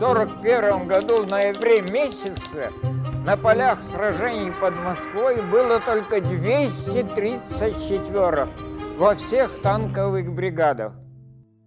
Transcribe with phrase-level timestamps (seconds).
[0.00, 2.70] 1941 году в ноябре месяце
[3.26, 8.48] на полях сражений под Москвой было только 234
[8.96, 10.94] во всех танковых бригадах.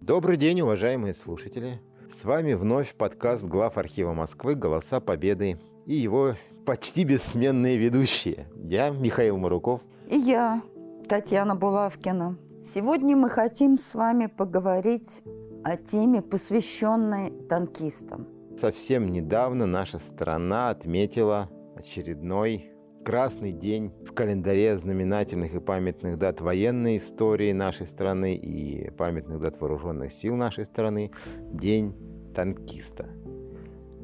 [0.00, 1.82] Добрый день, уважаемые слушатели.
[2.08, 6.32] С вами вновь подкаст глав архива Москвы «Голоса Победы» и его
[6.64, 8.48] почти бессменные ведущие.
[8.56, 9.82] Я Михаил Маруков.
[10.08, 10.62] И я,
[11.06, 12.38] Татьяна Булавкина.
[12.62, 15.20] Сегодня мы хотим с вами поговорить
[15.64, 18.26] о теме, посвященной танкистам.
[18.56, 22.70] Совсем недавно наша страна отметила очередной
[23.04, 29.60] красный день в календаре знаменательных и памятных дат военной истории нашей страны и памятных дат
[29.60, 31.10] вооруженных сил нашей страны–
[31.52, 31.94] День
[32.34, 33.08] танкиста.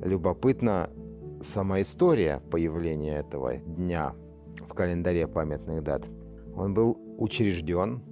[0.03, 0.91] Любопытна
[1.41, 4.15] сама история появления этого дня
[4.61, 6.03] в календаре памятных дат.
[6.55, 8.03] Он был учрежден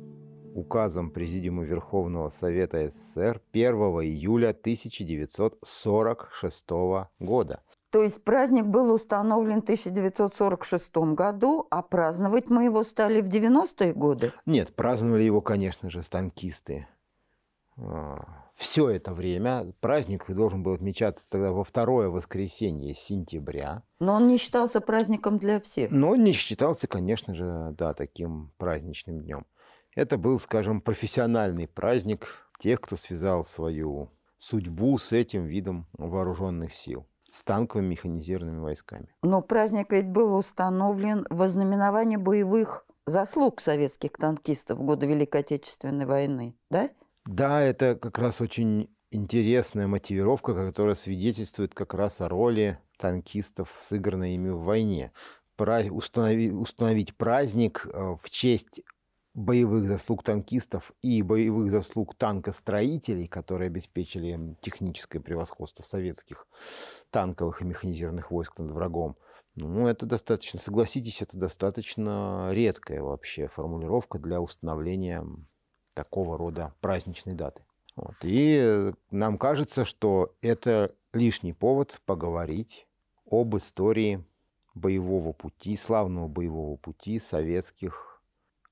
[0.56, 6.70] указом Президиума Верховного Совета СССР 1 июля 1946
[7.19, 7.60] года.
[7.91, 13.95] То есть праздник был установлен в 1946 году, а праздновать мы его стали в 90-е
[13.95, 14.32] годы?
[14.45, 16.88] Нет, праздновали его, конечно же, станкисты.
[17.79, 23.82] А, Все это время праздник должен был отмечаться тогда во второе воскресенье сентября.
[24.01, 25.90] Но он не считался праздником для всех.
[25.90, 29.46] Но он не считался, конечно же, да, таким праздничным днем.
[29.97, 32.29] Это был, скажем, профессиональный праздник
[32.61, 39.09] тех, кто связал свою судьбу с этим видом вооруженных сил с танковыми механизированными войсками.
[39.23, 46.07] Но праздник ведь был установлен во знаменование боевых заслуг советских танкистов в годы Великой Отечественной
[46.07, 46.91] войны, да?
[47.24, 54.35] Да, это как раз очень интересная мотивировка, которая свидетельствует как раз о роли танкистов, сыгранной
[54.35, 55.13] ими в войне.
[55.59, 58.83] Установи- установить праздник э, в честь
[59.37, 66.48] боевых заслуг танкистов и боевых заслуг танкостроителей, которые обеспечили техническое превосходство советских
[67.10, 69.16] танковых и механизированных войск над врагом.
[69.54, 75.22] Ну, это достаточно, согласитесь, это достаточно редкая вообще формулировка для установления
[75.94, 77.62] такого рода праздничной даты.
[77.94, 78.15] Вот.
[78.22, 82.87] И нам кажется, что это лишний повод поговорить
[83.31, 84.25] об истории
[84.75, 88.16] боевого пути, славного боевого пути советских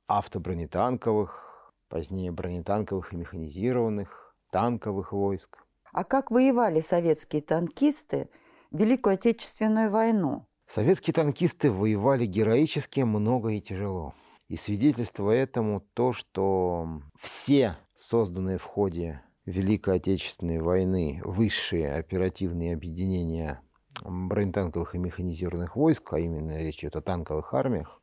[0.06, 5.58] автобронетанковых, позднее бронетанковых и механизированных, танковых войск.
[5.92, 8.28] А как воевали советские танкисты
[8.70, 10.46] в Великую Отечественную войну?
[10.66, 14.14] Советские танкисты воевали героически, много и тяжело.
[14.48, 23.62] И свидетельство этому то, что все созданные в ходе Великой Отечественной войны высшие оперативные объединения
[24.02, 28.00] бронетанковых и механизированных войск, а именно речь идет о танковых армиях,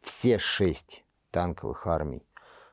[0.00, 2.22] все шесть танковых армий,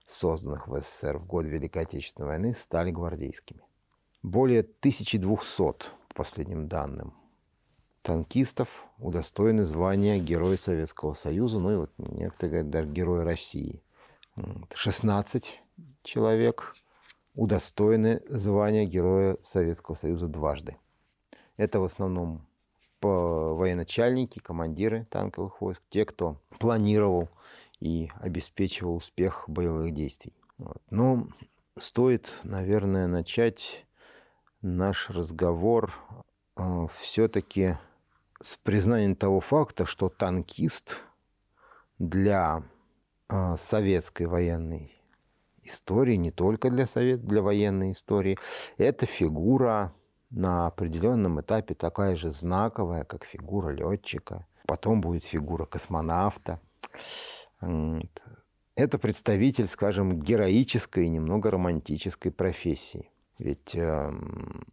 [0.05, 3.61] созданных в СССР в год Великой Отечественной войны, стали гвардейскими.
[4.21, 7.13] Более 1200, по последним данным,
[8.01, 13.81] танкистов удостоены звания Героя Советского Союза, ну и вот некоторые говорят, даже Героя России.
[14.73, 15.61] 16
[16.03, 16.75] человек
[17.35, 20.77] удостоены звания Героя Советского Союза дважды.
[21.55, 22.45] Это в основном
[23.01, 27.29] военачальники, командиры танковых войск, те, кто планировал
[27.79, 30.33] и обеспечивал успех боевых действий.
[30.57, 30.81] Вот.
[30.89, 31.27] Но
[31.77, 33.85] стоит, наверное, начать
[34.61, 35.93] наш разговор
[36.55, 37.77] э, все-таки
[38.41, 41.01] с признанием того факта, что танкист
[41.97, 42.63] для
[43.29, 44.93] э, советской военной
[45.63, 48.37] истории, не только для, совет, для военной истории,
[48.77, 49.93] это фигура
[50.29, 54.45] на определенном этапе такая же знаковая, как фигура летчика.
[54.65, 56.59] Потом будет фигура космонавта.
[57.61, 63.11] Это представитель, скажем, героической немного романтической профессии.
[63.37, 64.63] Ведь эм,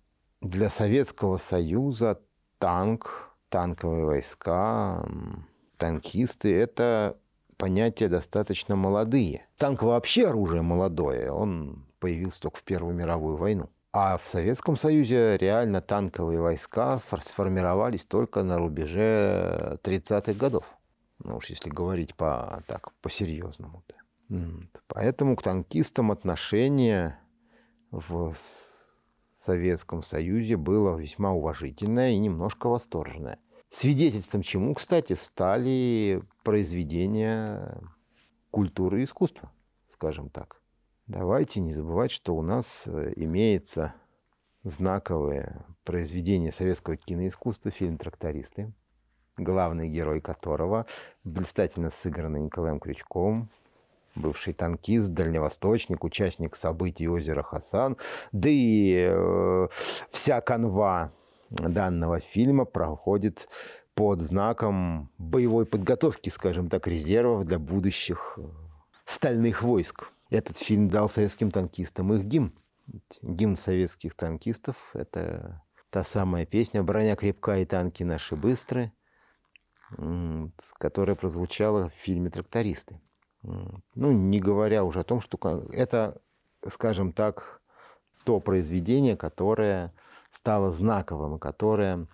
[0.41, 2.21] для Советского Союза
[2.59, 5.05] танк, танковые войска,
[5.77, 7.19] танкисты– это
[7.57, 9.47] понятия достаточно молодые.
[9.57, 13.71] Танк вообще оружие молодое, он появился только в Первую мировую войну.
[13.93, 20.77] А в Советском Союзе реально танковые войска сформировались только на рубеже 30-х годов.
[21.19, 23.83] Ну уж если говорить по, так, по-серьезному.
[23.89, 23.95] Да.
[24.89, 27.19] Поэтому к танкистам отношение
[27.91, 28.35] в
[29.35, 33.39] Советском Союзе было весьма уважительное и немножко восторженное.
[33.71, 37.81] Свидетельством чему, кстати, стали произведения
[38.51, 39.53] культуры и искусства,
[39.87, 40.61] скажем так.
[41.07, 43.95] Давайте не забывать, что у нас э, имеется
[44.65, 48.73] знаковое произведение советского киноискусства, фильм «Трактористы»,
[49.39, 50.87] главный герой которого,
[51.25, 53.51] блистательно сыгранный Николаем Крючковым,
[54.15, 57.97] бывший танкист, дальневосточник, участник событий озера Хасан,
[58.33, 59.69] да и э,
[60.11, 61.13] вся канва
[61.51, 63.49] данного фильма проходит
[63.95, 68.43] под знаком боевой подготовки, скажем так, резервов для будущих э,
[69.05, 70.11] стальных войск.
[70.31, 72.53] Этот фильм дал советским танкистам их гимн.
[73.23, 78.93] Гимн советских танкистов– это та самая песня «Броня крепка и танки наши быстрые»,
[80.79, 83.01] которая прозвучала в фильме «Трактористы».
[83.43, 85.39] Ну, не говоря уже о том, что
[85.73, 86.21] это,
[86.69, 87.61] скажем так,
[88.25, 89.93] то произведение, которое
[90.31, 92.09] стало знаковым и которое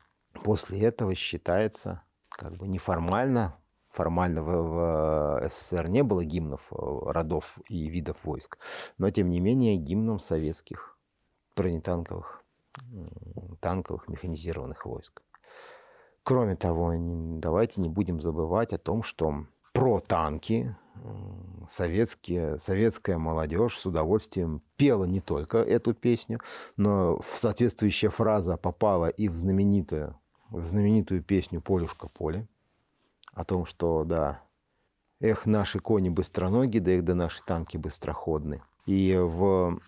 [0.45, 3.57] после этого считается как бы неформально,
[3.89, 8.59] формально в, в СССР не было гимнов э, родов и видов войск,
[8.99, 10.99] но тем не менее гимном советских
[11.57, 12.43] бронетанковых,
[13.61, 15.23] танковых механизированных войск.
[16.25, 16.93] Кроме того,
[17.41, 20.77] давайте не будем забывать о том, что про танки
[21.69, 26.41] советские, советская молодежь с удовольствием пела не только эту песню,
[26.77, 30.19] но соответствующая фраза попала и в знаменитую,
[30.51, 32.47] в знаменитую песню «Полюшка поле»,
[33.33, 34.43] о том, что, да,
[35.21, 38.63] эх, наши кони быстроногие, да их да наши танки быстроходны.
[38.87, 39.81] И в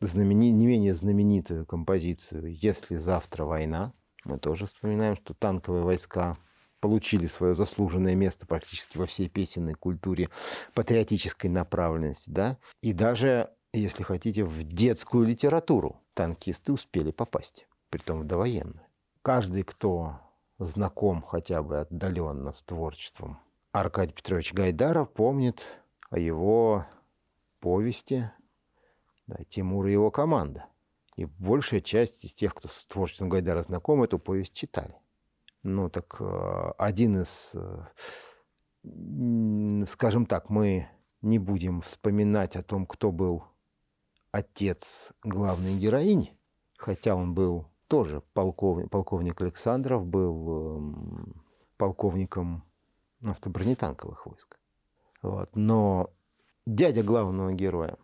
[0.00, 0.50] знамени...
[0.50, 3.92] не менее знаменитую композицию «Если завтра война»
[4.28, 6.36] мы тоже вспоминаем, что танковые войска
[6.80, 10.28] получили свое заслуженное место практически во всей песенной культуре
[10.74, 18.24] патриотической направленности, да, и даже, если хотите, в детскую литературу танкисты успели попасть, притом в
[18.24, 18.86] довоенную.
[19.22, 20.20] Каждый, кто
[20.58, 23.38] знаком хотя бы отдаленно с творчеством
[23.72, 25.64] Аркадия Петровича Гайдара, помнит
[26.10, 26.86] о его
[27.60, 28.30] повести
[29.26, 30.66] да, «Тимур и его команда».
[31.18, 34.94] И большая часть из тех, кто с творчеством Гайдара знаком, эту повесть читали.
[35.64, 37.56] Ну, так э, один из,
[38.84, 40.88] э, скажем так, мы
[41.20, 43.42] не будем вспоминать о том, кто был
[44.30, 46.38] отец главной героини,
[46.76, 51.44] хотя он был тоже полковник, полковник Александров, был эм,
[51.76, 52.62] полковником
[53.24, 54.56] автобронетанковых войск.
[55.22, 55.50] Вот.
[55.56, 56.12] Но
[56.64, 57.96] дядя главного героя,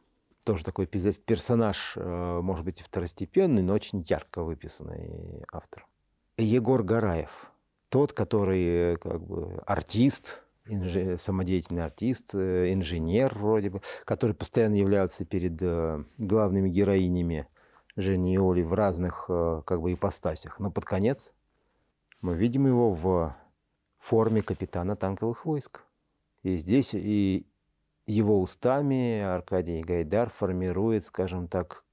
[0.45, 5.87] тоже такой персонаж, э, может быть, второстепенный, но очень ярко выписанный автор.
[6.37, 7.51] Егор Гараев,
[7.89, 11.21] тот, который как бы артист, инж...
[11.21, 17.49] самодеятельный артист, э, инженер вроде бы, который постоянно является перед э, главными героинями
[17.97, 20.59] Жени и Оли в разных как бы ипостасях.
[20.59, 21.33] Но под конец
[22.21, 23.37] мы видим его в
[23.99, 25.83] форме капитана танковых войск.
[26.43, 27.47] И здесь и
[28.07, 31.85] его устами Аркадий Гайдар формирует, скажем так,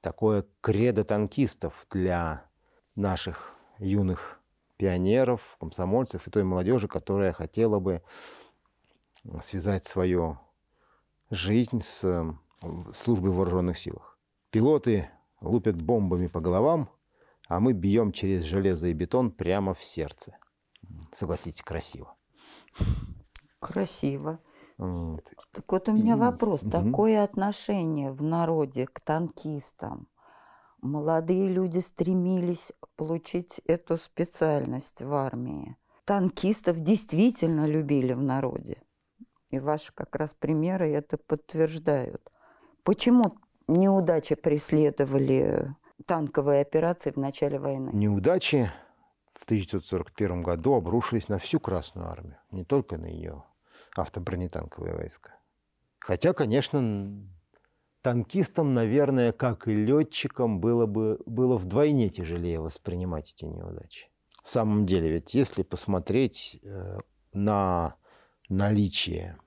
[0.00, 2.44] такое кредо танкистов для
[2.94, 4.40] наших юных
[4.76, 8.02] пионеров, комсомольцев и той молодежи, которая хотела бы
[9.42, 10.38] связать свою
[11.30, 12.36] жизнь с
[12.92, 14.18] службой в вооруженных силах.
[14.50, 15.08] Пилоты
[15.40, 16.90] лупят бомбами по головам,
[17.48, 20.36] а мы бьем через железо и бетон прямо в сердце.
[21.12, 22.16] Согласитесь, красиво.
[23.60, 24.40] Красиво.
[24.82, 25.30] Вот.
[25.52, 26.18] Так вот у меня и...
[26.18, 26.62] вопрос.
[26.62, 26.70] Угу.
[26.70, 30.08] Такое отношение в народе к танкистам
[30.80, 35.76] молодые люди стремились получить эту специальность в армии.
[36.04, 38.82] Танкистов действительно любили в народе.
[39.50, 42.28] И ваши как раз примеры это подтверждают.
[42.82, 43.36] Почему
[43.68, 45.76] неудачи преследовали
[46.06, 47.90] танковые операции в начале войны?
[47.92, 48.68] Неудачи
[49.32, 53.44] в 1941 году обрушились на всю Красную Армию, не только на ее
[53.94, 55.38] автобронетанковые войска.
[55.98, 57.26] Хотя, конечно,
[58.02, 64.08] танкистам, наверное, как и летчикам, было бы было вдвойне тяжелее воспринимать эти неудачи.
[64.42, 66.98] В самом деле, ведь если посмотреть э,
[67.32, 67.94] на
[68.48, 69.38] наличие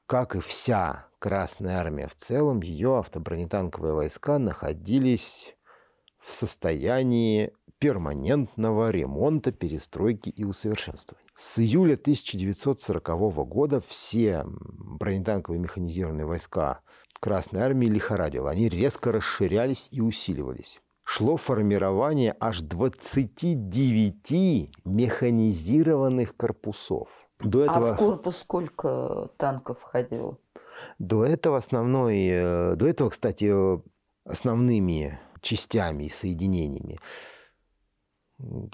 [0.07, 5.54] как и вся Красная Армия в целом, ее автобронетанковые войска находились
[6.25, 11.25] в состоянии перманентного ремонта, перестройки и усовершенствования.
[11.37, 13.09] С июля 1940
[13.47, 16.81] года все бронетанковые механизированные войска
[17.21, 18.51] Красной Армии лихорадило.
[18.51, 20.81] Они резко расширялись и усиливались.
[21.05, 27.09] Шло формирование аж 29 механизированных корпусов.
[27.41, 27.91] До этого...
[27.91, 30.39] А в корпус сколько танков входило?
[30.99, 33.53] До этого основной, э, до этого, кстати,
[34.25, 36.99] основными частями и соединениями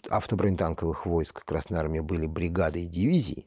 [0.08, 3.46] автобронетанковых войск Красной Армии были бригады и дивизии.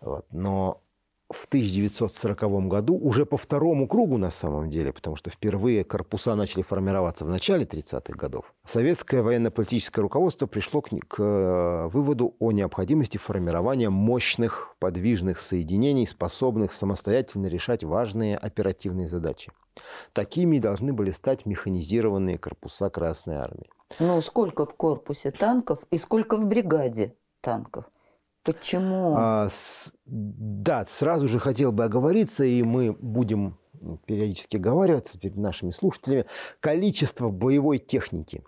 [0.00, 0.82] Вот, но
[1.30, 6.62] в 1940 году, уже по второму кругу на самом деле, потому что впервые корпуса начали
[6.62, 13.16] формироваться в начале 30-х годов, советское военно-политическое руководство пришло к, к э, выводу о необходимости
[13.16, 19.50] формирования мощных подвижных соединений, способных самостоятельно решать важные оперативные задачи.
[20.12, 23.70] Такими должны были стать механизированные корпуса Красной Армии.
[23.98, 27.86] Ну, сколько в корпусе танков и сколько в бригаде танков?
[28.44, 29.14] Почему?
[29.16, 33.56] А, с, да, сразу же хотел бы оговориться, и мы будем
[34.06, 36.26] периодически оговариваться перед нашими слушателями.
[36.60, 38.44] Количество боевой техники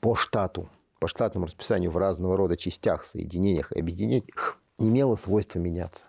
[0.00, 0.68] по штату,
[1.00, 6.06] по штатному расписанию в разного рода частях, соединениях и объединениях имело свойство меняться.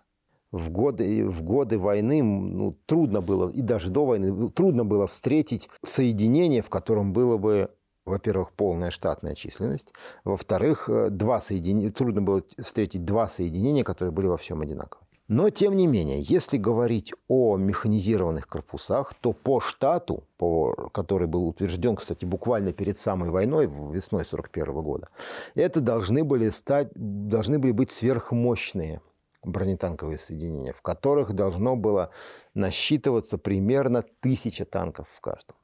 [0.52, 5.70] В годы, в годы войны ну, трудно было, и даже до войны, трудно было встретить
[5.82, 7.72] соединение, в котором было бы
[8.06, 9.94] во-первых, полная штатная численность,
[10.24, 15.02] во-вторых, э, два соединения, трудно было встретить два соединения, которые были во всем одинаковы.
[15.28, 21.48] Но, тем не менее, если говорить о механизированных корпусах, то по штату, по, который был
[21.48, 25.08] утвержден, кстати, буквально перед самой войной, весной 1941 года,
[25.56, 29.00] это должны были, стать, должны были быть сверхмощные
[29.44, 32.12] бронетанковые соединения, в которых должно было
[32.54, 35.56] насчитываться примерно тысяча танков в каждом.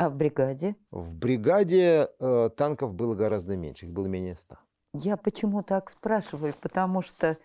[0.00, 0.76] А в бригаде?
[0.90, 4.58] В бригаде э, танков было гораздо меньше, их было менее ста.
[4.94, 6.54] Я почему так спрашиваю?
[6.58, 7.36] Потому что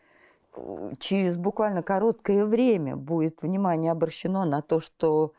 [0.56, 5.34] э, через буквально короткое время будет внимание обращено на то, что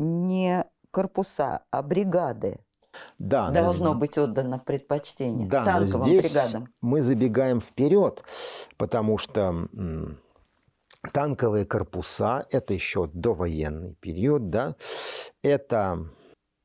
[0.00, 2.58] не корпуса, а бригады
[3.20, 4.00] да, должно но...
[4.00, 6.68] быть отдано предпочтение да, танковым здесь бригадам.
[6.80, 8.24] Мы забегаем вперед,
[8.76, 9.68] потому что
[11.12, 14.74] танковые корпуса это еще довоенный период, да,
[15.44, 16.08] это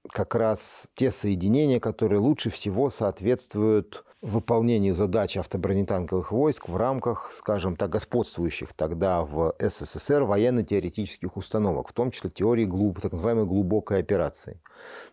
[0.09, 7.75] как раз те соединения, которые лучше всего соответствуют выполнению задач автобронетанковых войск в рамках, скажем
[7.75, 13.99] так, господствующих тогда в СССР военно-теоретических установок, в том числе теории глуб, так называемой глубокой
[13.99, 14.61] операции.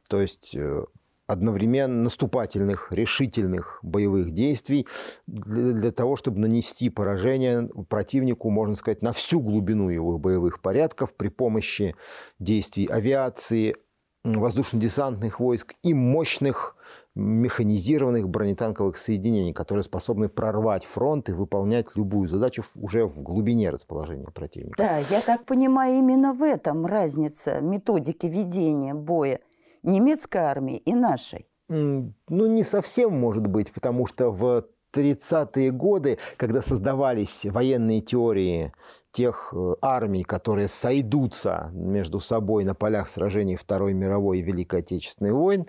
[0.09, 0.85] То есть э,
[1.27, 4.87] одновременно наступательных, решительных боевых действий
[5.27, 11.15] для, для того, чтобы нанести поражение противнику, можно сказать, на всю глубину его боевых порядков
[11.15, 11.95] при помощи
[12.39, 13.77] действий авиации,
[14.25, 16.77] воздушно-десантных войск и мощных
[17.15, 24.27] механизированных бронетанковых соединений, которые способны прорвать фронт и выполнять любую задачу уже в глубине расположения
[24.27, 24.77] противника.
[24.79, 29.41] Да, я так понимаю, именно в этом разница методики ведения боя
[29.83, 31.47] немецкой армии и нашей.
[31.69, 38.73] Ну, не совсем может быть, потому что в 30-е годы, когда создавались военные теории
[39.19, 45.33] тех э, армий, которые сойдутся между собой на полях сражений Второй мировой и Великой Отечественной
[45.33, 45.67] войн,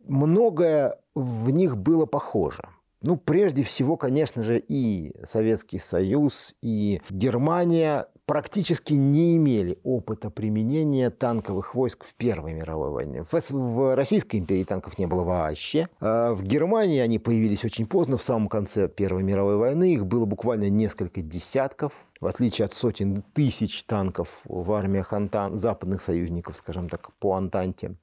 [0.00, 2.66] многое в них было похоже.
[3.02, 11.10] Ну, прежде всего, конечно же, и Советский Союз, и Германия практически не имели опыта применения
[11.10, 13.22] танковых войск в Первой мировой войне.
[13.22, 15.88] В, в Российской империи танков не было вообще.
[16.00, 19.94] А в Германии они появились очень поздно, в самом конце Первой мировой войны.
[19.94, 22.06] Их было буквально несколько десятков.
[22.20, 27.96] В отличие от сотен тысяч танков в армиях Антан, западных союзников, скажем так, по Антанте.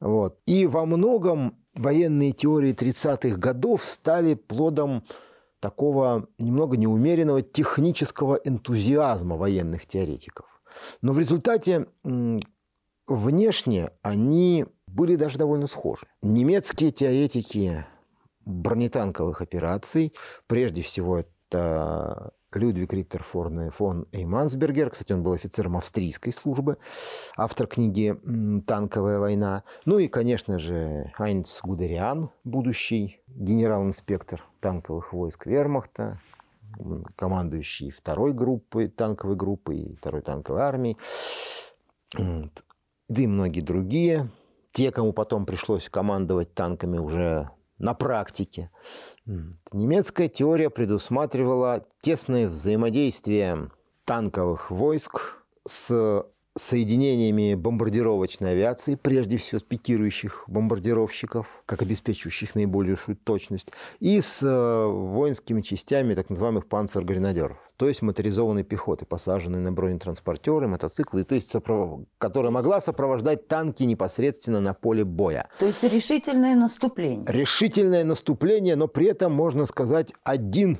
[0.00, 0.38] Вот.
[0.44, 5.04] И во многом военные теории 30-х годов стали плодом
[5.60, 10.62] такого немного неумеренного технического энтузиазма военных теоретиков.
[11.02, 11.86] Но в результате
[13.06, 16.06] внешне они были даже довольно схожи.
[16.22, 17.84] Немецкие теоретики
[18.44, 20.14] бронетанковых операций,
[20.46, 24.90] прежде всего это Людвиг Риттер фон Эймансбергер.
[24.90, 26.78] Кстати, он был офицером австрийской службы,
[27.36, 28.18] автор книги
[28.66, 29.64] «Танковая война».
[29.84, 36.20] Ну и, конечно же, Хайнц Гудериан, будущий генерал-инспектор танковых войск Вермахта,
[37.16, 40.96] командующий второй группой, танковой группой и второй танковой армией.
[42.14, 44.30] Да и многие другие.
[44.72, 48.70] Те, кому потом пришлось командовать танками уже на практике.
[49.72, 53.70] Немецкая теория предусматривала тесное взаимодействие
[54.04, 56.24] танковых войск с
[56.58, 63.68] соединениями бомбардировочной авиации, прежде всего с пикирующих бомбардировщиков, как обеспечивающих наибольшую точность,
[64.00, 70.66] и с э, воинскими частями так называемых панцергренадеров, то есть моторизованной пехоты, посаженной на бронетранспортеры,
[70.66, 72.00] мотоциклы, то есть сопров...
[72.18, 75.48] которая могла сопровождать танки непосредственно на поле боя.
[75.58, 77.24] То есть решительное наступление.
[77.28, 80.78] Решительное наступление, но при этом можно сказать один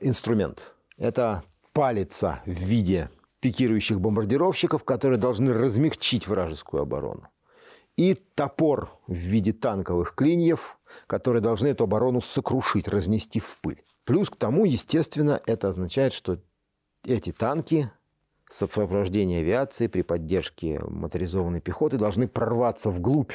[0.00, 0.74] инструмент.
[0.96, 1.42] Это
[1.72, 3.10] палица в виде
[3.42, 7.28] пикирующих бомбардировщиков, которые должны размягчить вражескую оборону.
[7.96, 13.82] И топор в виде танковых клиньев, которые должны эту оборону сокрушить, разнести в пыль.
[14.04, 16.38] Плюс к тому, естественно, это означает, что
[17.04, 17.90] эти танки
[18.48, 23.32] сопровождения авиации при поддержке моторизованной пехоты должны прорваться вглубь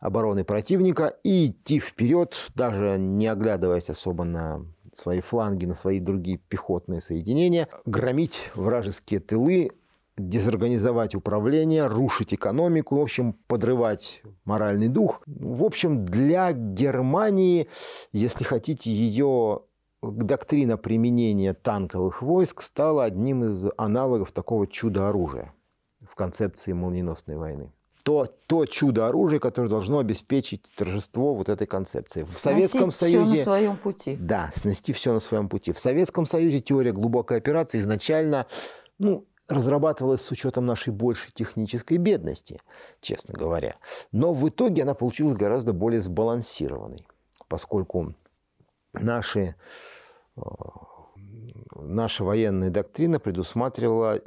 [0.00, 4.66] обороны противника и идти вперед, даже не оглядываясь особо на
[4.96, 9.70] свои фланги, на свои другие пехотные соединения, громить вражеские тылы,
[10.16, 15.22] дезорганизовать управление, рушить экономику, в общем, подрывать моральный дух.
[15.26, 17.68] В общем, для Германии,
[18.12, 19.62] если хотите, ее
[20.02, 25.52] доктрина применения танковых войск стала одним из аналогов такого чудо-оружия
[26.00, 27.72] в концепции молниеносной войны
[28.04, 32.22] то, то чудо-оружие, которое должно обеспечить торжество вот этой концепции.
[32.22, 33.24] В Советском Союзе...
[33.24, 34.16] все на своем пути.
[34.20, 35.72] Да, снести все на своем пути.
[35.72, 38.46] В Советском Союзе теория глубокой операции изначально
[38.98, 42.60] ну, разрабатывалась с учетом нашей большей технической бедности,
[43.00, 43.76] честно говоря.
[44.12, 47.06] Но в итоге она получилась гораздо более сбалансированной,
[47.48, 48.14] поскольку
[48.92, 49.54] наши,
[50.36, 50.40] э,
[51.74, 54.20] наша военная доктрина предусматривала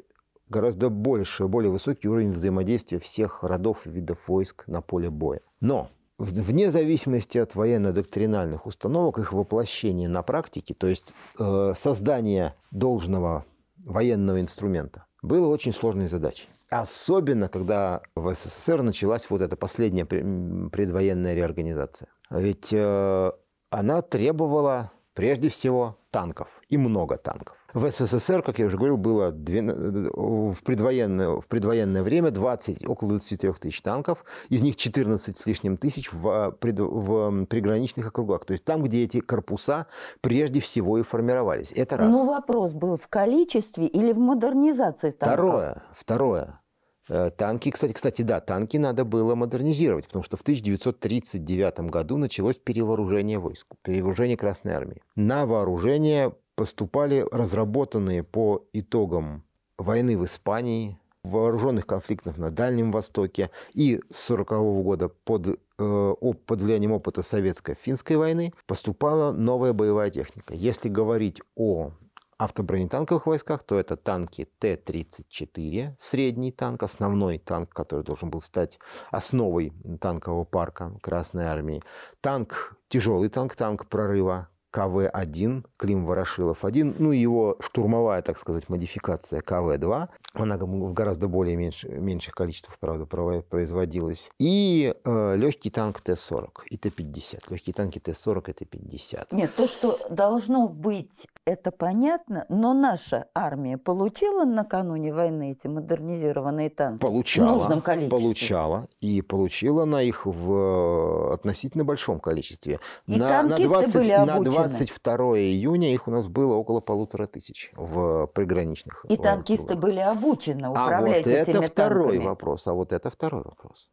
[0.50, 5.42] гораздо больше, более высокий уровень взаимодействия всех родов и видов войск на поле боя.
[5.60, 13.46] Но вне зависимости от военно-доктринальных установок, их воплощение на практике, то есть э, создание должного
[13.86, 16.50] военного инструмента, было очень сложной задачей.
[16.70, 22.10] Особенно, когда в СССР началась вот эта последняя предвоенная реорганизация.
[22.30, 23.32] Ведь э,
[23.70, 27.57] она требовала прежде всего танков и много танков.
[27.74, 33.54] В СССР, как я уже говорил, было в, предвоенное, в предвоенное время 20, около 23
[33.54, 38.46] тысяч танков, из них 14 с лишним тысяч в, пред, в приграничных округах.
[38.46, 39.88] То есть там, где эти корпуса
[40.22, 41.72] прежде всего и формировались.
[41.76, 42.12] Это раз.
[42.12, 45.34] Ну, вопрос был в количестве или в модернизации танков?
[45.34, 45.82] Второе.
[45.94, 46.62] Второе.
[47.10, 52.58] Э, танки, кстати, кстати, да, танки надо было модернизировать, потому что в 1939 году началось
[52.58, 55.02] перевооружение войск, перевооружение Красной Армии.
[55.16, 59.44] На вооружение поступали разработанные по итогам
[59.78, 66.14] войны в Испании, вооруженных конфликтов на Дальнем Востоке и с 1940 года под, э,
[66.46, 70.54] под влиянием опыта советско-финской войны поступала новая боевая техника.
[70.56, 71.92] Если говорить о
[72.38, 78.80] автобронетанковых войсках, то это танки Т-34, средний танк, основной танк, который должен был стать
[79.12, 81.84] основой танкового парка Красной Армии.
[82.22, 89.42] Танк, тяжелый танк, танк прорыва КВ-1, Клим Ворошилов-1, ну и его штурмовая, так сказать, модификация
[89.42, 90.08] КВ-2.
[90.34, 94.30] Она в гораздо более меньш, меньших количествах, правда, производилась.
[94.40, 97.44] И э, легкий танк Т-40 и Т-50.
[97.50, 99.28] Легкие танки Т-40 и Т-50.
[99.32, 106.70] Нет, то, что должно быть, это понятно, но наша армия получила накануне войны эти модернизированные
[106.70, 107.02] танки?
[107.02, 107.48] Получала.
[107.48, 108.20] В нужном количестве?
[108.20, 108.88] Получала.
[109.00, 112.80] И получила она их в э, относительно большом количестве.
[113.08, 114.57] И на, танкисты на 20, были обучены?
[114.64, 119.06] 22 июня их у нас было около полутора тысяч в приграничных.
[119.10, 122.26] И танкисты были обучены управлять а вот этими это второй танками.
[122.26, 122.68] вопрос.
[122.68, 123.92] А вот это второй вопрос.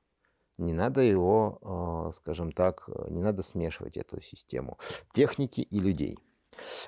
[0.57, 4.79] Не надо его, э, скажем так, не надо смешивать эту систему
[5.13, 6.19] техники и людей.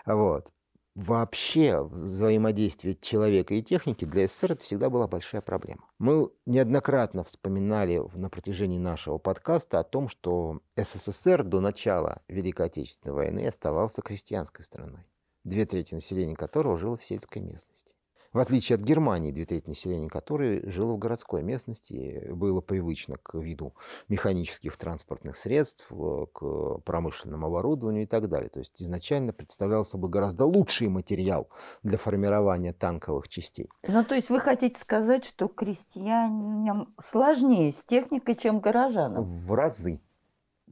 [0.04, 0.52] Вот.
[0.96, 5.84] Вообще взаимодействие человека и техники для СССР это всегда была большая проблема.
[5.98, 13.14] Мы неоднократно вспоминали на протяжении нашего подкаста о том, что СССР до начала Великой Отечественной
[13.14, 15.04] войны оставался крестьянской страной,
[15.44, 17.85] две трети населения которого жило в сельской местности.
[18.32, 23.38] В отличие от Германии, две трети населения которой жило в городской местности, было привычно к
[23.38, 23.74] виду
[24.08, 28.48] механических транспортных средств, э, к промышленному оборудованию и так далее.
[28.48, 31.48] То есть изначально представлял собой гораздо лучший материал
[31.82, 33.68] для формирования танковых частей.
[33.86, 39.24] Ну, то есть вы хотите сказать, что крестьянам сложнее с техникой, чем горожанам?
[39.24, 40.00] В разы.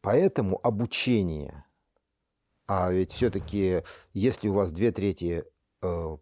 [0.03, 1.64] Поэтому обучение,
[2.67, 5.45] а ведь все-таки, если у вас две трети
[5.83, 6.17] э,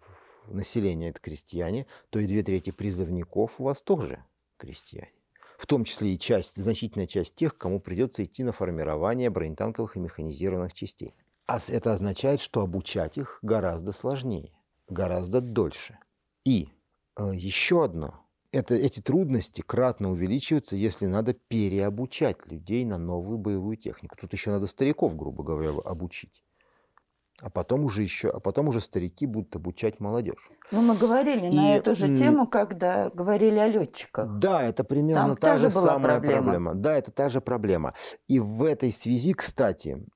[0.54, 4.24] населения это крестьяне, то и две трети призывников у вас тоже
[4.56, 5.12] крестьяне.
[5.58, 10.00] В том числе и часть, значительная часть тех, кому придется идти на формирование бронетанковых и
[10.00, 11.14] механизированных частей.
[11.46, 14.50] А это означает, что обучать их гораздо сложнее,
[14.88, 15.98] гораздо дольше.
[16.44, 16.68] И
[17.16, 23.76] э, еще одно это, эти трудности кратно увеличиваются, если надо переобучать людей на новую боевую
[23.76, 24.16] технику.
[24.20, 26.44] Тут еще надо стариков, грубо говоря, обучить.
[27.40, 30.50] А потом уже еще, а потом уже старики будут обучать молодежь.
[30.70, 34.38] Ну, мы говорили И, на эту же тему, когда говорили о летчиках.
[34.38, 36.42] Да, это примерно Там та же самая проблема.
[36.42, 36.74] проблема.
[36.74, 37.94] Да, это та же проблема.
[38.28, 40.06] И в этой связи, кстати,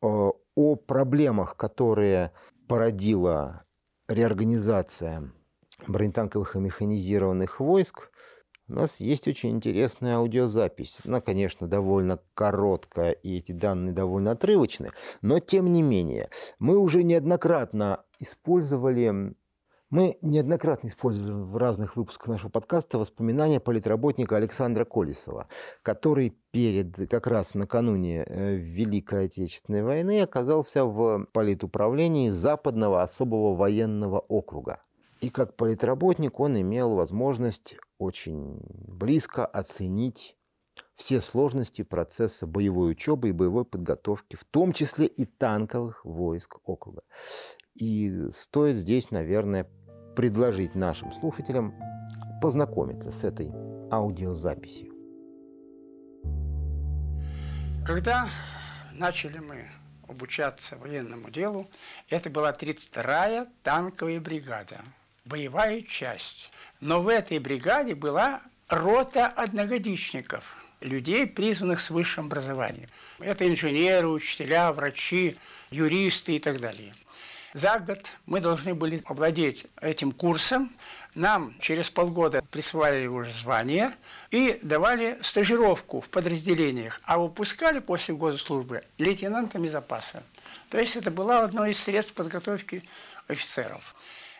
[0.00, 2.32] о проблемах, которые
[2.66, 3.64] породила
[4.08, 5.32] реорганизация
[5.86, 8.10] бронетанковых и механизированных войск,
[8.68, 10.98] у нас есть очень интересная аудиозапись.
[11.04, 17.02] Она, конечно, довольно короткая, и эти данные довольно отрывочные, но тем не менее, мы уже
[17.02, 19.34] неоднократно использовали
[19.92, 25.48] мы неоднократно использовали в разных выпусках нашего подкаста воспоминания политработника Александра Колесова,
[25.82, 34.18] который перед, как раз накануне э, Великой Отечественной войны оказался в политуправлении Западного особого военного
[34.18, 34.80] округа.
[35.22, 38.58] И как политработник он имел возможность очень
[38.88, 40.36] близко оценить
[40.96, 47.02] все сложности процесса боевой учебы и боевой подготовки, в том числе и танковых войск округа.
[47.74, 49.70] И стоит здесь, наверное,
[50.16, 51.72] предложить нашим слушателям
[52.42, 53.52] познакомиться с этой
[53.92, 54.92] аудиозаписью.
[57.86, 58.26] Когда
[58.92, 59.68] начали мы
[60.08, 61.68] обучаться военному делу,
[62.08, 64.80] это была 32-я танковая бригада–
[65.24, 66.52] боевая часть.
[66.80, 72.88] Но в этой бригаде была рота одногодичников, людей, призванных с высшим образованием.
[73.18, 75.36] Это инженеры, учителя, врачи,
[75.70, 76.94] юристы и так далее.
[77.54, 80.72] За год мы должны были овладеть этим курсом.
[81.14, 83.92] Нам через полгода присваивали уже звание
[84.30, 90.22] и давали стажировку в подразделениях, а выпускали после года службы лейтенантами запаса.
[90.70, 92.82] То есть это было одно из средств подготовки
[93.28, 93.94] офицеров.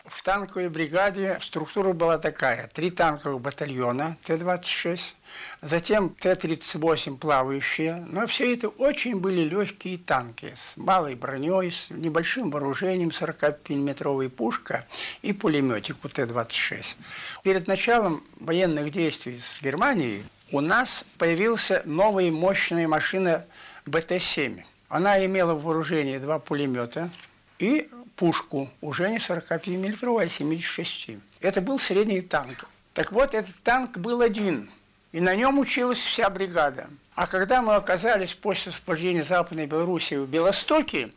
[0.05, 2.67] В танковой бригаде структура была такая.
[2.67, 5.15] Три танковых батальона Т-26,
[5.61, 7.95] затем Т-38 плавающие.
[8.09, 14.85] Но все это очень были легкие танки с малой броней, с небольшим вооружением, 45-миллиметровая пушка
[15.21, 16.97] и пулеметик у Т-26.
[17.43, 23.45] Перед началом военных действий с Германией у нас появился новая мощная машина
[23.85, 24.63] БТ-7.
[24.89, 27.09] Она имела в вооружении два пулемета
[27.57, 31.09] и пушку, уже не 45-миллиметровую, а 76.
[31.41, 32.65] Это был средний танк.
[32.93, 34.69] Так вот, этот танк был один,
[35.11, 36.87] и на нем училась вся бригада.
[37.15, 41.11] А когда мы оказались после освобождения Западной Белоруссии в Белостоке,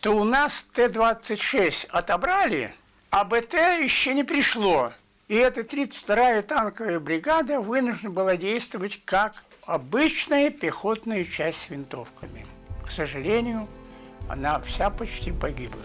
[0.00, 2.74] то у нас Т-26 отобрали,
[3.10, 4.92] а БТ еще не пришло.
[5.26, 9.34] И эта 32-я танковая бригада вынуждена была действовать как
[9.64, 12.46] обычная пехотная часть с винтовками.
[12.84, 13.68] К сожалению,
[14.28, 15.84] она вся почти погибла.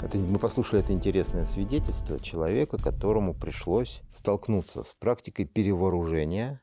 [0.00, 6.62] Это, мы послушали это интересное свидетельство человека, которому пришлось столкнуться с практикой перевооружения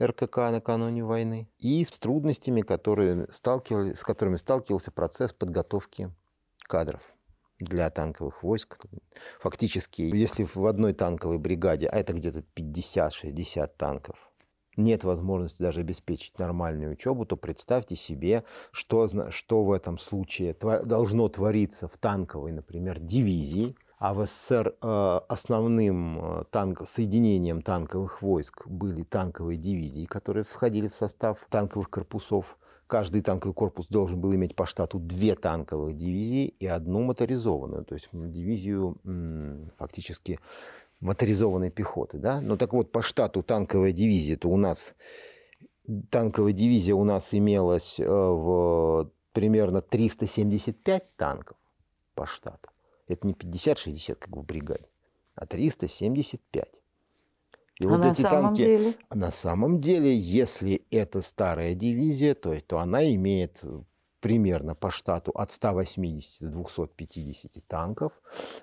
[0.00, 6.12] РКК накануне войны и с трудностями, которые с которыми сталкивался процесс подготовки
[6.58, 7.14] кадров
[7.58, 8.78] для танковых войск.
[9.40, 14.30] Фактически, если в одной танковой бригаде, а это где-то 50-60 танков,
[14.78, 21.28] нет возможности даже обеспечить нормальную учебу, то представьте себе, что, что в этом случае должно
[21.28, 28.66] твориться в танковой, например, дивизии, а в СССР э, основным э, танк, соединением танковых войск
[28.68, 32.56] были танковые дивизии, которые входили в состав танковых корпусов.
[32.86, 37.94] Каждый танковый корпус должен был иметь по штату две танковых дивизии и одну моторизованную, то
[37.94, 38.96] есть дивизию
[39.76, 40.38] фактически
[41.00, 42.18] моторизованной пехоты.
[42.18, 42.40] Да?
[42.40, 44.94] Но ну, так вот, по штату танковая дивизия, то у нас
[46.10, 51.56] танковая дивизия у нас имелась э, в примерно 375 танков
[52.14, 52.70] по штату.
[53.06, 54.88] Это не 50-60, как в бригаде,
[55.34, 56.68] а 375.
[57.80, 58.94] И а вот на эти самом танки, деле?
[59.10, 63.62] на самом деле, если это старая дивизия, то, то она имеет
[64.20, 68.20] примерно по штату от 180 до 250 танков,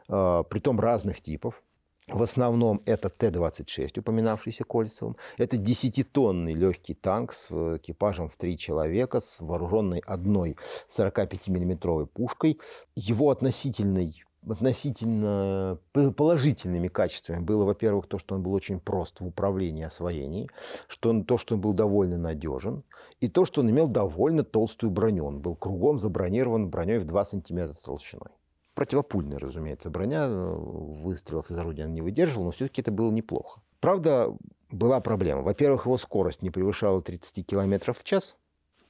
[0.09, 1.63] э, притом разных типов.
[2.07, 5.17] В основном это Т-26, упоминавшийся Кольцевым.
[5.37, 10.55] Это 10-тонный легкий танк с экипажем в три человека, с вооруженной одной
[10.95, 12.59] 45-миллиметровой пушкой.
[12.95, 19.81] Его относительной относительно положительными качествами было, во-первых, то, что он был очень прост в управлении
[19.81, 20.49] и освоении,
[20.87, 22.83] что он, то, что он был довольно надежен,
[23.19, 25.25] и то, что он имел довольно толстую броню.
[25.25, 28.29] Он был кругом забронирован броней в 2 сантиметра толщиной.
[28.75, 33.61] Противопульная, разумеется, броня, э, выстрелов из орудия не выдерживала, но все-таки это было неплохо.
[33.79, 34.35] Правда,
[34.69, 35.41] была проблема.
[35.41, 38.35] Во-первых, его скорость не превышала 30 км в час,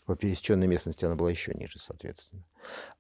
[0.06, 2.44] по пересеченной местности она была еще ниже, соответственно.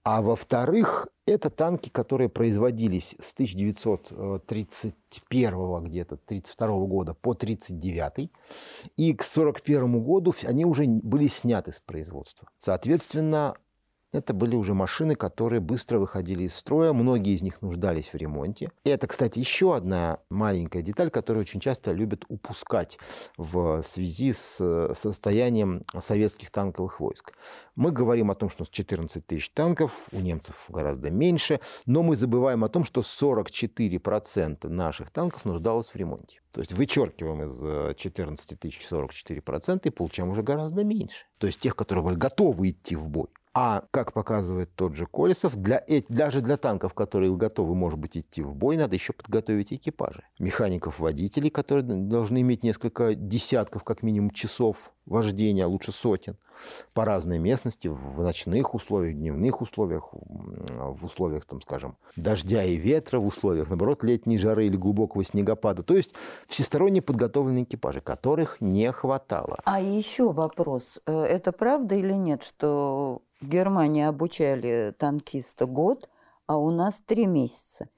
[0.03, 8.31] А во-вторых, это танки, которые производились с 1931 где-то, 32 года по 39
[8.97, 12.49] и к 41 году они уже были сняты с производства.
[12.57, 13.55] Соответственно,
[14.15, 18.71] это были уже машины, которые быстро выходили из строя, многие из них нуждались в ремонте.
[18.83, 22.97] И это, кстати, еще одна маленькая деталь, которую очень часто любят упускать
[23.37, 27.33] в связи с э, состоянием советских танковых войск.
[27.75, 32.03] Мы говорим о том, что у нас 14 тысяч танков, у немцев гораздо меньше, но
[32.03, 36.39] мы забываем о том, что 44% наших танков нуждалось в ремонте.
[36.51, 41.25] То есть вычеркиваем из 14 э, тысяч 44% и получаем уже гораздо меньше.
[41.37, 43.27] То есть тех, которые были готовы идти в бой.
[43.57, 48.41] А, как показывает тот же Колесов, для, даже для танков, которые готовы, может быть, идти
[48.41, 50.23] в бой, надо еще подготовить экипажи.
[50.39, 56.37] Механиков-водителей, которые должны иметь несколько десятков, как минимум, часов вождения, а лучше сотен,
[56.93, 63.19] по разной местности, в ночных условиях, дневных условиях, в условиях, там, скажем, дождя и ветра,
[63.19, 65.83] в условиях, наоборот, летней жары или глубокого снегопада.
[65.83, 66.13] То есть
[66.47, 69.59] всесторонне подготовленные экипажи, которых не хватало.
[69.65, 71.01] А еще вопрос.
[71.05, 76.09] Э, это правда или нет, что в Германии обучали танкиста год,
[76.47, 77.89] а у нас три месяца.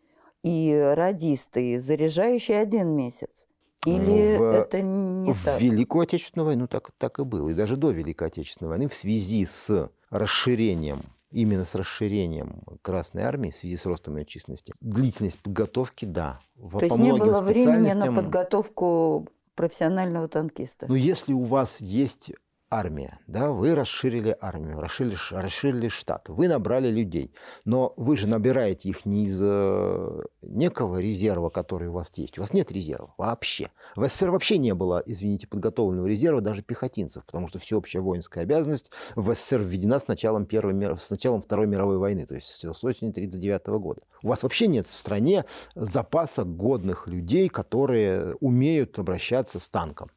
[0.43, 3.46] И радисты, заряжающие один месяц.
[3.95, 5.59] Или в, это не в так?
[5.59, 7.49] В Великую Отечественную войну так, так и было.
[7.49, 13.51] И даже до Великой Отечественной войны в связи с расширением именно с расширением Красной Армии
[13.51, 14.73] в связи с ростом ее численности.
[14.79, 16.39] Длительность подготовки, да.
[16.55, 20.85] То есть не было времени на подготовку профессионального танкиста?
[20.87, 22.31] Ну, если у вас есть
[22.69, 27.33] армия, да, вы расширили армию, расширили, расширили штат, вы набрали людей,
[27.65, 32.37] но вы же набираете их не из э, некого резерва, который у вас есть.
[32.37, 33.71] У вас нет резерва вообще.
[33.95, 38.91] В СССР вообще не было, извините, подготовленного резерва даже пехотинцев, потому что всеобщая воинская обязанность
[39.15, 43.09] в СССР введена с началом, первой, с началом Второй мировой войны, то есть с осени
[43.09, 44.01] 1939 года.
[44.23, 50.09] У вас вообще нет в стране запаса годных людей, которые умеют обращаться с танком.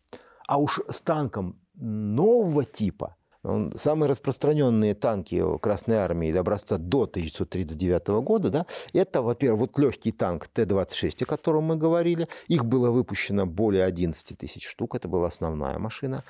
[0.49, 3.16] А уж с танком нового типа.
[3.43, 10.47] Самые распространенные танки Красной Армии образца до 1939 года, да, это, во-первых, вот легкий танк
[10.49, 12.29] Т-26, о котором мы говорили.
[12.49, 14.95] Их было выпущено более 11 тысяч штук.
[14.95, 16.23] Это была основная машина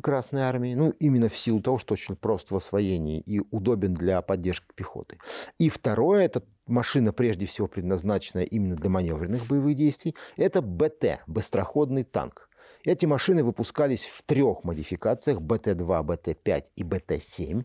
[0.00, 0.76] Красной Армии.
[0.76, 5.18] Ну, именно в силу того, что очень прост в освоении и удобен для поддержки пехоты.
[5.58, 12.04] И второе, это машина, прежде всего предназначенная именно для маневренных боевых действий, это БТ, быстроходный
[12.04, 12.48] танк.
[12.84, 17.64] Эти машины выпускались в трех модификациях БТ-2, БТ-5 и БТ-7.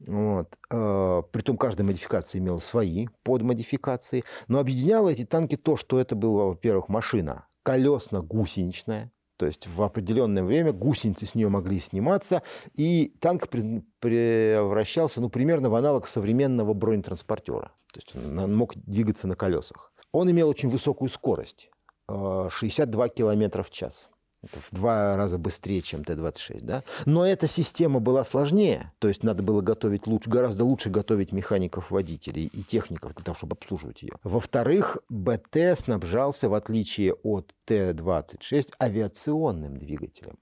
[0.00, 0.56] Вот.
[0.70, 4.24] Э, притом каждая модификация имела свои подмодификации.
[4.48, 10.44] Но объединяло эти танки то, что это была, во-первых, машина колесно-гусеничная, то есть в определенное
[10.44, 12.42] время гусеницы с нее могли сниматься,
[12.74, 17.72] и танк превращался ну, примерно в аналог современного бронетранспортера.
[17.92, 19.92] То есть он мог двигаться на колесах.
[20.12, 21.70] Он имел очень высокую скорость
[22.08, 24.10] 62 э, км в час.
[24.42, 26.84] Это в два раза быстрее, чем Т-26, да?
[27.04, 31.90] Но эта система была сложнее, то есть надо было готовить лучше, гораздо лучше готовить механиков,
[31.90, 34.12] водителей и техников для того, чтобы обслуживать ее.
[34.22, 40.38] Во-вторых, БТ снабжался, в отличие от Т-26, авиационным двигателем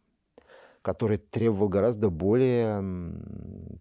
[0.83, 2.85] который требовал гораздо более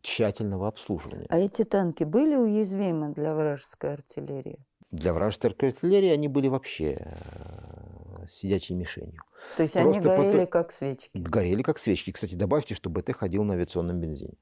[0.02, 1.26] тщательного обслуживания.
[1.28, 4.58] А эти танки были уязвимы для вражеской артиллерии?
[4.89, 9.21] Для вражеской артиллерии они были вообще э, сидячей мишенью.
[9.58, 11.10] То есть Просто они горели как свечки?
[11.13, 12.12] Горели как свечки.
[12.12, 14.36] Кстати, добавьте, что БТ ходил на авиационном бензине.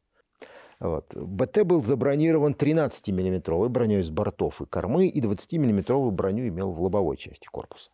[0.81, 1.15] Вот.
[1.15, 7.17] БТ был забронирован 13-миллиметровой броней с бортов и кормы и 20-миллиметровую броню имел в лобовой
[7.17, 7.91] части корпуса.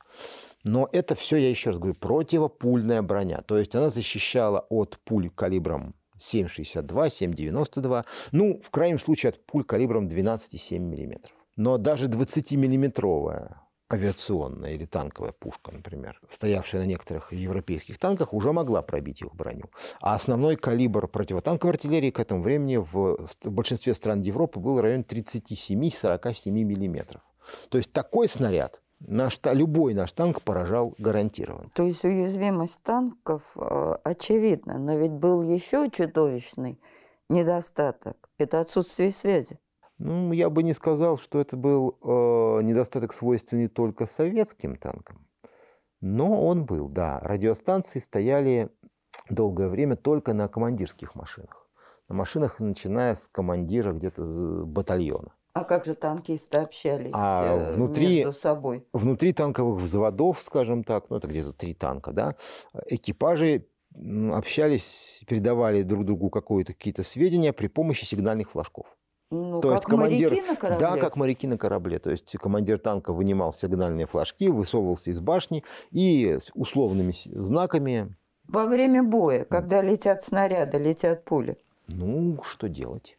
[0.64, 3.42] Но это все, я еще раз говорю, противопульная броня.
[3.42, 9.66] То есть она защищала от пуль калибром 7,62, 7,92, ну, в крайнем случае от пуль
[9.66, 11.30] калибром 12,7 мм.
[11.58, 13.56] Но даже 20-миллиметровая
[13.92, 19.66] авиационная или танковая пушка, например, стоявшая на некоторых европейских танках, уже могла пробить их броню.
[20.02, 25.04] А основной калибр противотанковой артиллерии к этому времени в большинстве стран Европы был в районе
[25.04, 27.22] 37-47 миллиметров.
[27.70, 31.70] То есть такой снаряд наш, любой наш танк поражал гарантированно.
[31.74, 36.80] То есть уязвимость танков э, очевидна, но ведь был еще чудовищный
[37.30, 39.60] недостаток– это отсутствие связи.
[40.00, 45.28] Ну, я бы не сказал, что это был э, недостаток свойственный только советским танкам.
[46.02, 47.20] Но он был, да.
[47.22, 48.70] Радиостанции стояли
[49.30, 51.68] долгое время только на командирских машинах.
[52.08, 54.24] На машинах, начиная с командира где-то
[54.66, 55.34] батальона.
[55.54, 58.86] А как же танкисты общались а э, внутри, между собой?
[58.94, 62.36] Внутри танковых взводов, скажем так, ну это где-то три танка, да,
[62.86, 63.66] экипажи
[64.32, 68.86] общались, передавали друг другу какие-то сведения при помощи сигнальных флажков.
[69.30, 70.88] Ну, То как есть командир, моряки на корабле?
[70.88, 72.00] Да, как моряки на корабле.
[72.00, 78.16] То есть командир танка вынимал сигнальные флажки, высовывался из башни и с условными знаками...
[78.48, 81.58] Во время боя, когда летят снаряды, летят пули.
[81.88, 83.18] Ну, что делать?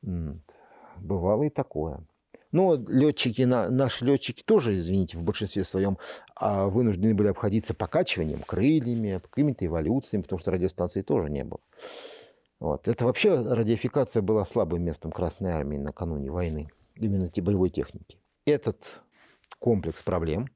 [0.00, 2.00] Бывало и такое.
[2.50, 5.98] Но летчики, наши летчики тоже, извините, в большинстве своем
[6.36, 11.60] а, вынуждены были обходиться покачиванием, крыльями, какими-то эволюциями, потому что радиостанции тоже не было.
[12.62, 12.86] Вот.
[12.86, 18.20] Это вообще радиофикация была слабым местом Красной Армии накануне войны, именно те боевой техники.
[18.46, 19.02] Этот
[19.58, 20.46] комплекс проблем,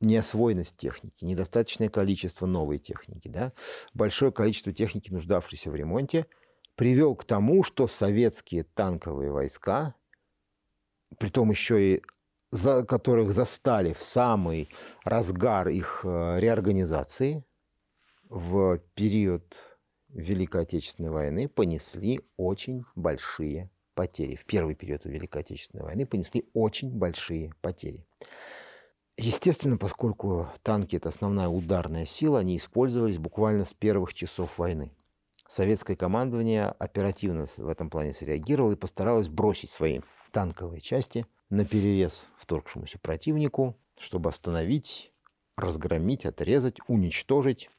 [0.00, 3.52] неосвоенность техники, недостаточное количество новой техники, да,
[3.94, 6.26] большое количество техники, нуждавшейся в ремонте,
[6.74, 9.94] привел к тому, что советские танковые войска,
[11.18, 12.02] при том еще и
[12.50, 14.68] за, которых застали в самый
[15.04, 17.44] разгар их э, реорганизации
[18.28, 19.56] в период
[20.18, 24.34] Великой Отечественной войны понесли очень большие потери.
[24.34, 28.04] В первый период Великой Отечественной войны понесли очень большие потери.
[29.16, 34.92] Естественно, поскольку танки– это основная ударная сила, они использовались буквально с первых часов войны.
[35.48, 40.00] Советское командование оперативно в этом плане среагировало и постаралось бросить свои
[40.32, 45.12] танковые части на перерез вторгшемуся противнику, чтобы остановить,
[45.56, 47.70] разгромить, отрезать, уничтожить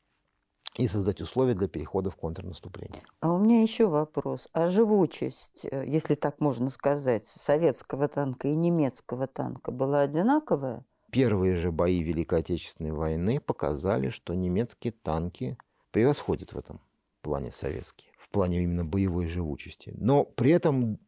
[0.78, 3.04] и создать условия для перехода в контрнаступление.
[3.20, 4.48] А у меня еще вопрос.
[4.54, 10.86] А живучесть, э, если так можно сказать, советского танка и немецкого танка была одинаковая?
[11.12, 15.58] Первые же бои Великой Отечественной войны показали, что немецкие танки
[15.92, 16.82] превосходят в этом
[17.22, 19.94] плане советские, в плане именно боевой живучести.
[19.98, 21.00] Но при этом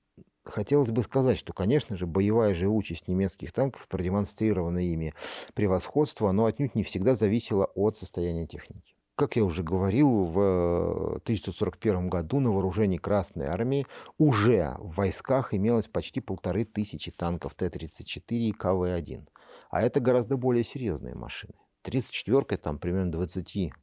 [0.44, 5.14] хотелось бы сказать, что, конечно же, боевая живучесть немецких танков, продемонстрированное ими
[5.54, 8.90] превосходство, оно отнюдь не всегда зависело от состояния техники.
[9.15, 13.86] Как я уже говорил, в 1941 году на вооружении Красной Армии
[14.17, 19.28] уже в войсках имелось почти полторы тысячи танков Т-34 и КВ-1.
[19.69, 21.54] А это гораздо более серьезные машины.
[21.84, 23.74] 34-ка там примерно 20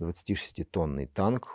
[0.00, 1.48] 26-тонный танк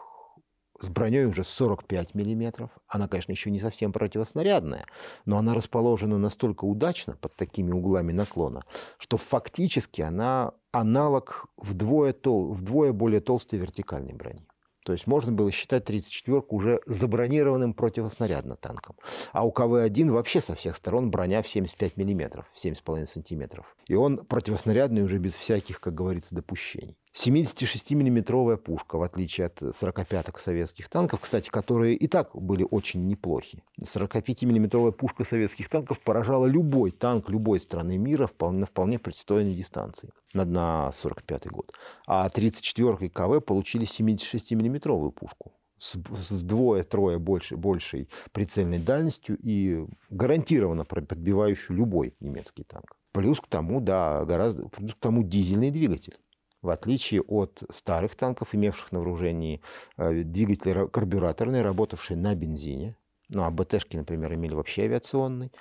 [0.80, 2.70] с броней уже 45 миллиметров.
[2.88, 4.86] Она, конечно, еще не совсем противоснарядная,
[5.26, 8.64] но она расположена настолько удачно под такими углами наклона,
[9.00, 14.46] что фактически она аналог вдвое, тол, вдвое более толстой вертикальной брони.
[14.88, 18.96] То есть можно было считать 34-ку уже забронированным противоснарядно танком.
[19.34, 23.66] А у КВ-1 вообще со всех сторон броня в 75 мм, в 7,5 см.
[23.90, 26.96] И он противоснарядный уже без всяких, как говорится, допущений.
[27.14, 33.64] 76-миллиметровая пушка, в отличие от 45-ок советских танков, кстати, которые и так были очень неплохи.
[33.84, 40.12] 45-миллиметровая пушка советских танков поражала любой танк любой страны мира вполне, на вполне пристойной дистанции
[40.46, 41.74] на 45 год.
[42.06, 51.78] А 34-й КВ получили 76-миллиметровую пушку с, вдвое-трое больше, большей прицельной дальностью и гарантированно подбивающую
[51.78, 52.98] любой немецкий танк.
[53.12, 56.18] Плюс к тому, да, гораздо, плюс к тому дизельный двигатель
[56.62, 59.62] в отличие от старых танков, имевших на вооружении
[59.96, 62.98] э, двигатели карбюраторные, работавшие на бензине,
[63.30, 65.52] ну а БТшки, например, имели вообще авиационный,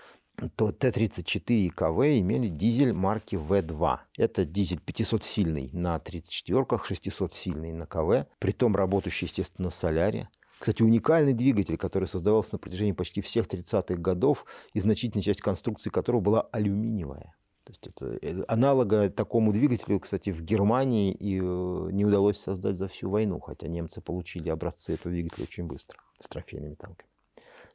[0.57, 3.99] то Т-34 и КВ имели дизель марки В2.
[4.19, 10.29] Это дизель 500-сильный на 34-ках, 600-сильный на КВ, притом работающий, естественно, на соляре.
[10.59, 15.91] Кстати, уникальный двигатель, который создавался на протяжении почти всех 30-х годов, и значительная часть конструкции
[15.91, 17.35] которого была алюминиевая.
[17.65, 21.43] То есть это э, аналога такому двигателю, кстати, в Германии и э,
[21.91, 26.29] не удалось создать за всю войну, хотя немцы получили образцы этого двигателя очень быстро с
[26.29, 27.11] трофейными танками.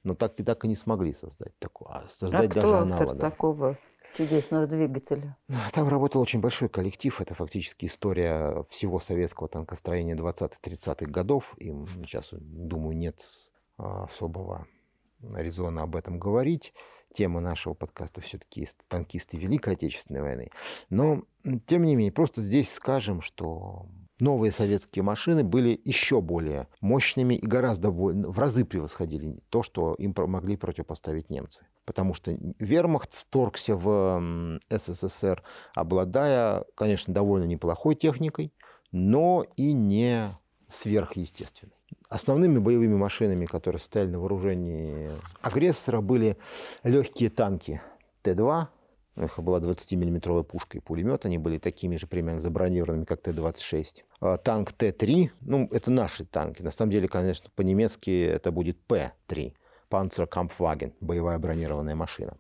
[0.04, 1.92] Но так и так и не смогли создать такого.
[1.94, 3.20] А создать а кто даже автор аналога.
[3.20, 3.78] такого
[4.16, 5.38] чудесного двигателя?
[5.48, 7.22] Ну, там работал очень большой коллектив.
[7.22, 11.56] Это фактически история всего советского танкостроения 20-30-х годов.
[11.58, 11.72] И
[12.04, 13.22] сейчас, думаю, нет
[13.78, 14.68] а, особого
[15.22, 16.74] резона об этом говорить
[17.14, 20.50] тема нашего подкаста все-таки танкисты Великой Отечественной войны.
[20.90, 21.24] Но,
[21.66, 23.86] тем не менее, просто здесь скажем, что
[24.22, 30.14] новые советские машины были еще более мощными и гораздо в разы превосходили то, что им
[30.16, 31.66] могли противопоставить немцы.
[31.86, 38.54] Потому что вермахт вторгся в СССР, обладая, конечно, довольно неплохой техникой,
[38.91, 40.38] но и не
[40.70, 41.74] сверхъестественной.
[42.08, 46.38] Основными боевыми машинами, которые стояли на вооружении агрессора, были
[46.84, 47.82] легкие танки
[48.22, 48.68] Т-2,
[49.16, 54.04] у них была 20-миллиметровая пушка и пулемет, они были такими же примерно забронированными, как Т-26.
[54.22, 56.61] А танк Т-3, ну, это наши танки.
[56.61, 59.53] На самом деле, конечно, по-немецки это будет П-3.
[59.89, 62.38] Panzerkampfwagen, боевая бронированная машина.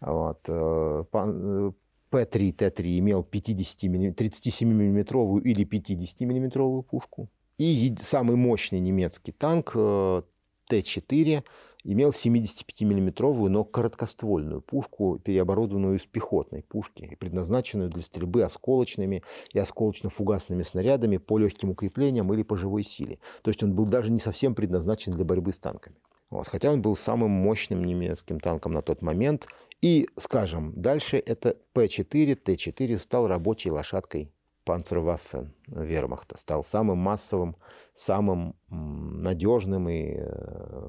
[0.00, 0.40] Вот.
[0.48, 7.28] Э, П-3, Т-3 имел 50 37 миллиметровую или 50 миллиметровую пушку.
[7.56, 10.22] И самый мощный немецкий танк э,
[10.68, 11.42] Т-4
[11.84, 20.62] имел 75-миллиметровую, но короткоствольную пушку, переоборудованную из пехотной пушки, предназначенную для стрельбы осколочными и осколочно-фугасными
[20.62, 23.18] снарядами по легким укреплениям или по живой силе.
[23.42, 25.96] То есть он был даже не совсем предназначен для борьбы с танками.
[26.30, 26.46] Вот.
[26.46, 29.46] Хотя он был самым мощным немецким танком на тот момент.
[29.80, 34.30] И, скажем, дальше это П-4, Т-4 стал рабочей лошадкой
[34.68, 37.56] Панцерваффен вермахта, стал самым массовым,
[37.94, 40.88] самым надежным и э,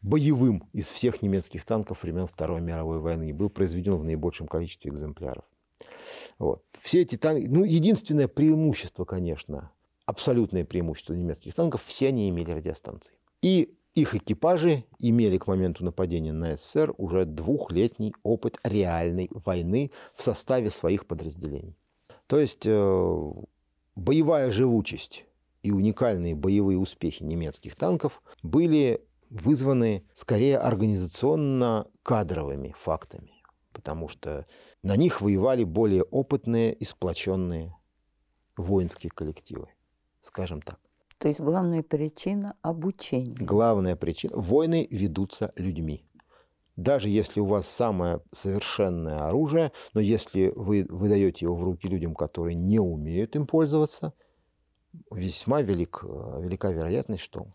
[0.00, 4.90] боевым из всех немецких танков времен Второй мировой войны и был произведен в наибольшем количестве
[4.90, 5.44] экземпляров.
[6.38, 6.64] Вот.
[6.78, 9.70] Все эти танки, ну, единственное преимущество, конечно,
[10.06, 13.14] абсолютное преимущество немецких танков, все они имели радиостанции.
[13.42, 20.22] И их экипажи имели к моменту нападения на СССР уже двухлетний опыт реальной войны в
[20.22, 21.76] составе своих подразделений.
[22.32, 23.32] То есть э,
[23.94, 25.26] боевая живучесть
[25.62, 33.32] и уникальные боевые успехи немецких танков были вызваны скорее организационно-кадровыми фактами,
[33.74, 34.46] потому что
[34.82, 37.76] на них воевали более опытные и сплоченные
[38.56, 39.68] воинские коллективы,
[40.22, 40.80] скажем так.
[41.18, 43.44] То есть главная причина– обучение.
[43.44, 46.06] Главная причина– войны ведутся людьми
[46.76, 52.14] даже если у вас самое совершенное оружие, но если вы выдаете его в руки людям,
[52.14, 54.14] которые не умеют им пользоваться,
[55.10, 57.46] весьма велик, э, велика вероятность, что,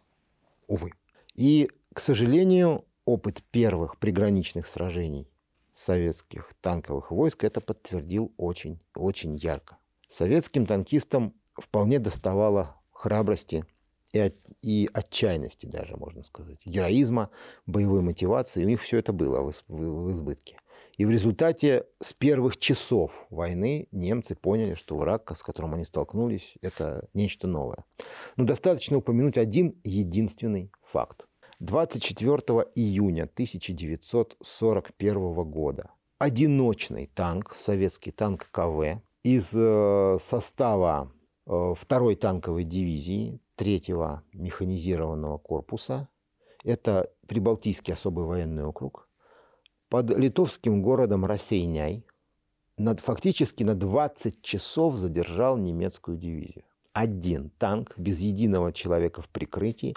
[0.67, 0.91] увы.
[1.33, 5.29] И, к сожалению, опыт первых приграничных сражений
[5.71, 9.77] советских танковых войск это подтвердил очень, очень ярко.
[10.09, 13.65] Советским танкистам вполне доставало храбрости–
[14.13, 17.29] и, от, и отчаянности даже, можно сказать, героизма,
[17.65, 18.63] боевой мотивации.
[18.63, 20.57] У них все это было в, в, в избытке.
[20.97, 26.55] И в результате с первых часов войны немцы поняли, что враг, с которым они столкнулись,
[26.61, 27.85] это нечто новое.
[28.35, 31.27] Но достаточно упомянуть один единственный факт.
[31.59, 32.37] 24
[32.75, 41.11] июня 1941 года одиночный танк, советский танк КВ, из э, состава
[41.45, 46.07] э, второй танковой дивизии третьего механизированного корпуса.
[46.63, 49.09] Это Прибалтийский особый военный округ.
[49.89, 52.05] Под литовским городом Рассейняй
[52.77, 56.63] над, фактически на 20 часов задержал немецкую дивизию.
[56.93, 59.95] Один танк без единого человека в прикрытии,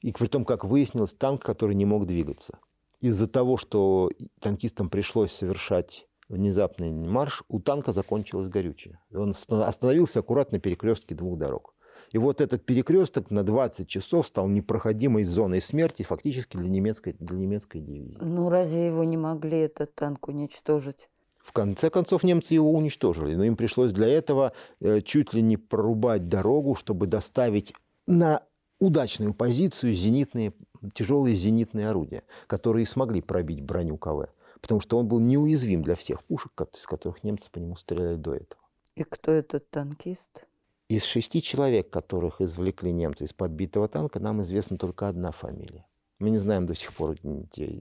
[0.00, 2.58] и при том, как выяснилось, танк, который не мог двигаться.
[3.00, 9.00] Из-за того, что танкистам пришлось совершать внезапный марш, у танка закончилось горючее.
[9.10, 11.75] И он остановился аккуратно на перекрестке двух дорог.
[12.12, 17.38] И вот этот перекресток на 20 часов стал непроходимой зоной смерти фактически для немецкой, для
[17.38, 18.18] немецкой дивизии.
[18.20, 21.08] Ну разве его не могли этот танк уничтожить?
[21.40, 25.56] В конце концов, немцы его уничтожили, но им пришлось для этого э, чуть ли не
[25.56, 27.72] прорубать дорогу, чтобы доставить
[28.08, 28.42] на
[28.80, 30.52] удачную позицию зенитные,
[30.92, 34.28] тяжелые зенитные орудия, которые смогли пробить броню КВ.
[34.60, 38.34] Потому что он был неуязвим для всех пушек, из которых немцы по нему стреляли до
[38.34, 38.62] этого.
[38.96, 40.45] И кто этот танкист?
[40.88, 45.84] Из шести человек, которых извлекли немцы из подбитого танка, нам известна только одна фамилия.
[46.20, 47.16] Мы не знаем до сих пор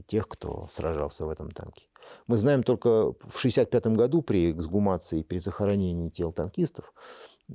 [0.07, 1.87] тех, кто сражался в этом танке.
[2.25, 6.93] Мы знаем только в 1965 году при эксгумации, при захоронении тел танкистов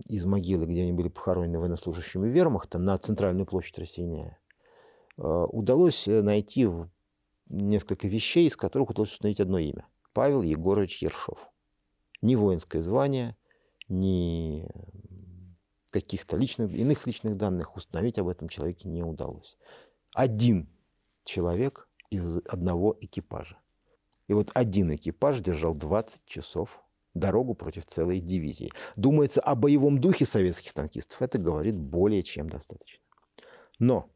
[0.06, 4.38] из могилы, где они были похоронены военнослужащими вермахта на центральную площадь Рассеяния,
[5.18, 6.68] э, удалось найти
[7.48, 9.86] несколько вещей, из которых удалось установить одно имя.
[10.12, 11.50] Павел Егорович Ершов.
[12.22, 13.36] Ни воинское звание,
[13.88, 14.68] ни
[15.90, 19.58] каких-то личных, иных личных данных установить об этом человеке не удалось.
[20.14, 20.68] Один
[21.24, 23.58] человек из одного экипажа.
[24.28, 26.82] И вот один экипаж держал 20 часов
[27.14, 28.70] дорогу против целой дивизии.
[28.96, 33.02] Думается, о боевом духе советских танкистов это говорит более чем достаточно.
[33.78, 34.08] Но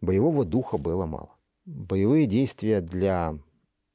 [0.00, 1.36] боевого духа было мало.
[1.64, 3.38] Боевые действия для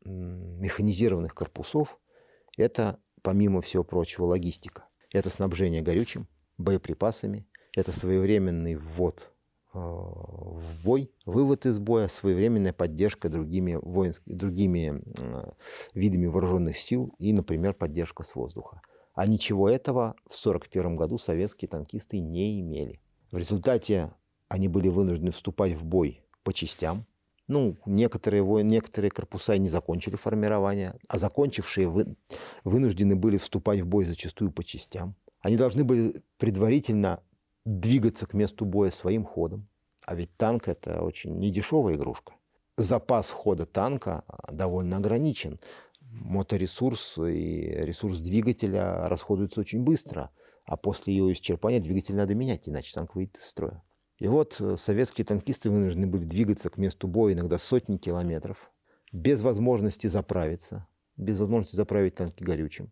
[0.04, 2.00] механизированных корпусов–
[2.58, 4.86] это, помимо всего прочего, логистика.
[5.12, 6.28] Это снабжение горючим–
[6.60, 7.47] боеприпасами.
[7.76, 9.32] Это своевременный ввод
[9.74, 15.51] э, в бой, вывод из боя, своевременная поддержка другими, воинскими, другими э,
[15.93, 18.82] видами вооруженных сил и, например, поддержка с воздуха.
[19.14, 23.01] А ничего этого в 1941 году советские танкисты не имели.
[23.32, 24.14] В результате
[24.47, 27.05] они были вынуждены вступать в бой по частям.
[27.47, 32.16] Ну, некоторые, воин, некоторые корпуса не закончили формирование, а закончившие вы,
[32.64, 35.16] вынуждены были вступать в бой зачастую по частям.
[35.42, 37.22] Они должны были предварительно
[37.66, 39.68] двигаться к месту боя своим ходом.
[40.06, 42.34] А ведь танк– это очень недешевая игрушка.
[42.78, 45.60] Запас хода танка довольно ограничен.
[46.02, 50.32] моторесурс и ресурс двигателя расходуются очень быстро,
[50.66, 53.84] а после ее исчерпания двигатель надо менять, иначе танк выйдет из строя.
[54.18, 58.72] И вот э, советские танкисты вынуждены были двигаться к месту боя иногда сотни километров,
[59.14, 62.92] без возможности заправиться, без возможности заправить танки горючим,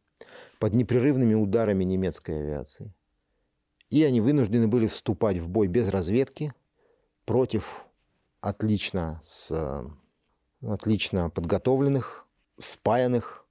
[0.59, 2.93] под непрерывными ударами немецкой авиации.
[3.89, 6.53] И они вынуждены были вступать в бой без разведки
[7.25, 7.85] против
[8.41, 12.25] отлично, с, э, отлично подготовленных,
[12.57, 13.45] спаянных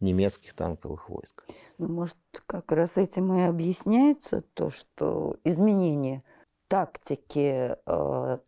[0.00, 1.44] немецких танковых войск.
[1.78, 2.16] Ну, может,
[2.46, 6.22] как раз этим и объясняется то, что изменение
[6.68, 8.38] тактики э,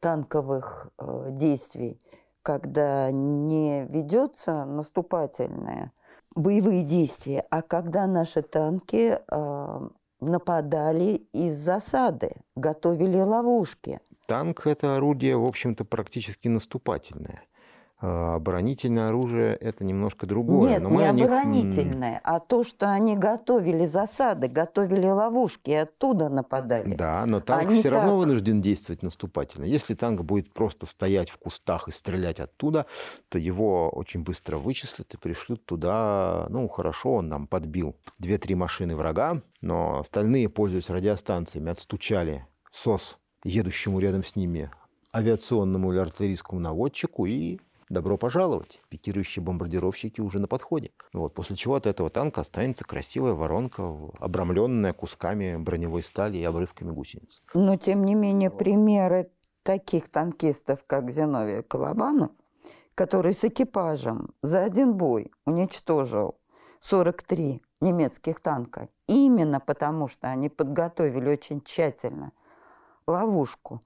[0.00, 2.00] танковых э, действий,
[2.42, 5.92] когда не ведется наступательное
[6.38, 9.88] боевые действия, а когда наши танки э,
[10.20, 14.00] нападали из засады, готовили ловушки.
[14.26, 17.42] Танк– это орудие, в общем-то, практически наступательное.
[18.00, 20.70] А, оборонительное оружие– это немножко другое.
[20.70, 22.20] Нет, Но не оборонительное, них...
[22.22, 26.94] а то, что они готовили засады, готовили ловушки и оттуда нападали.
[26.94, 27.98] Да, но танк они все так...
[27.98, 29.64] равно вынужден действовать наступательно.
[29.64, 32.86] Если танк будет просто стоять в кустах и стрелять оттуда,
[33.28, 36.46] то его очень быстро вычислят и пришлют туда.
[36.50, 43.98] Ну, хорошо, он нам подбил две-три машины врага, но остальные, пользуясь радиостанциями, отстучали СОС едущему
[43.98, 44.70] рядом с ними
[45.14, 47.58] авиационному или артиллерийскому наводчику и
[47.90, 50.92] добро пожаловать, пикирующие бомбардировщики уже на подходе.
[51.12, 53.82] Вот, после чего от этого танка останется красивая воронка,
[54.18, 57.42] обрамленная кусками броневой стали и обрывками гусениц.
[57.54, 59.30] Но, тем не менее, примеры
[59.62, 62.30] таких танкистов, как Зиновий Колобанов,
[62.94, 66.36] который с экипажем за один бой уничтожил
[66.80, 72.32] 43 немецких танка, именно потому что они подготовили очень тщательно
[73.06, 73.80] ловушку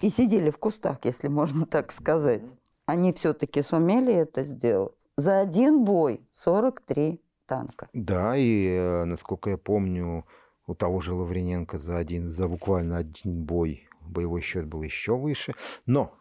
[0.00, 2.56] и сидели в кустах, если можно так сказать
[2.88, 4.94] они все-таки сумели это сделать.
[5.18, 7.88] За один бой 43 танка.
[7.92, 10.24] Да, и, э, насколько я помню,
[10.66, 15.54] у того же Лаврененко за, один, за буквально один бой боевой счет был еще выше.
[15.84, 16.14] Но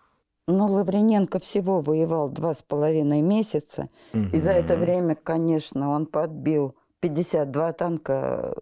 [0.50, 3.88] но Лаврененко всего воевал два с половиной месяца.
[4.14, 4.30] Угу.
[4.34, 8.56] И за это время, конечно, он подбил 52 танка.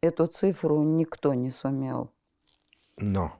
[0.00, 2.10] Эту цифру никто не сумел.
[2.96, 3.32] Но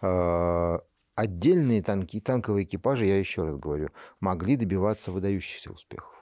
[0.00, 0.78] э,
[1.14, 3.90] Отдельные танки и танковые экипажи, я еще раз говорю,
[4.20, 6.14] могли добиваться выдающихся успехов.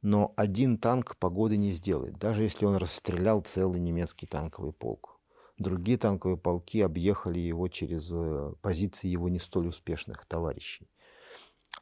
[0.00, 5.18] Но один танк погоды не сделает, даже если он расстрелял целый немецкий танковый полк.
[5.58, 10.88] Другие танковые полки объехали его через э, позиции его не столь успешных товарищей.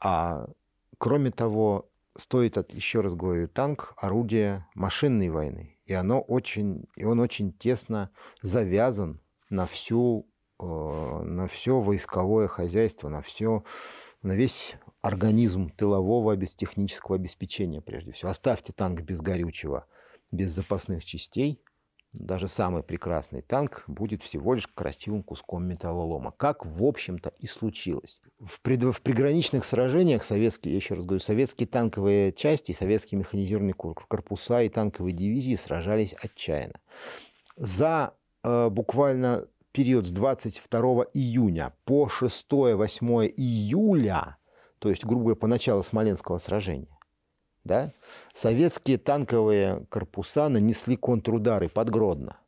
[0.00, 0.46] А
[0.98, 5.78] кроме того, стоит, еще раз говорю, танк– орудие машинной войны.
[5.84, 8.10] И, оно очень, и он очень тесно
[8.40, 10.26] завязан на всю
[10.58, 13.64] на все войсковое хозяйство, на все,
[14.22, 18.30] на весь организм тылового без технического обеспечения прежде всего.
[18.30, 19.86] Оставьте танк без горючего,
[20.30, 21.62] без запасных частей,
[22.18, 28.20] даже самый прекрасный танк будет всего лишь красивым куском металлолома, как, в общем-то, и случилось.
[28.38, 28.82] В, пред...
[28.82, 34.68] в приграничных сражениях советские, я еще раз говорю, советские танковые части, советские механизированные корпуса и
[34.68, 36.80] танковые дивизии сражались отчаянно.
[37.56, 39.46] За э, буквально
[39.76, 40.80] период с 22
[41.12, 44.38] июня по 6-8 июля,
[44.78, 46.98] то есть, грубо говоря, по началу Смоленского сражения,
[47.62, 47.92] да,
[48.34, 52.38] советские танковые корпуса нанесли контрудары под Гродно.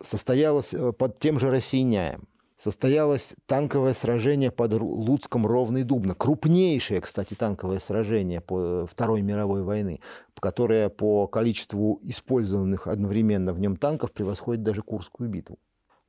[0.00, 2.28] Состоялось э, под тем же Россияняем.
[2.56, 6.14] Состоялось танковое сражение под Луцком Ровный Дубно.
[6.14, 9.98] Крупнейшее, кстати, танковое сражение по э, Второй мировой войны,
[10.38, 15.58] которое по количеству использованных одновременно в нем танков превосходит даже Курскую битву.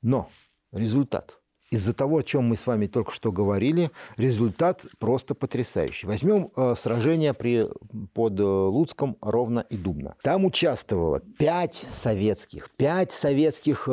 [0.02, 0.30] Но
[0.72, 1.40] результат.
[1.70, 6.08] Из-за того, о чем мы с вами только что говорили, результат просто потрясающий.
[6.08, 7.68] Возьмем э, сражение при,
[8.14, 10.16] под э, Луцком, Ровно и Дубно.
[10.24, 13.92] Там участвовало пять советских, пять советских э,